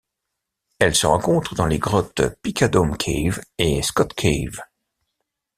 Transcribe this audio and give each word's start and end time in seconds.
Elle 0.79 0.95
se 0.95 1.05
rencontre 1.05 1.53
dans 1.53 1.67
les 1.67 1.77
grottes 1.77 2.23
Picadome 2.41 2.97
Cave 2.97 3.39
et 3.59 3.83
Scott 3.83 4.15
Cave. 4.15 4.59